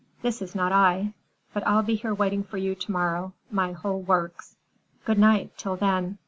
This 0.23 0.41
is 0.41 0.55
not 0.55 0.71
I. 0.71 1.13
But 1.53 1.61
I'll 1.67 1.83
be 1.83 1.93
here 1.93 2.15
waiting 2.15 2.43
for 2.43 2.57
you 2.57 2.73
to 2.73 2.91
morrow, 2.91 3.33
my 3.51 3.73
whole 3.73 4.01
works! 4.01 4.55
Goodnight, 5.05 5.55
till 5.59 5.75
then." 5.75 6.17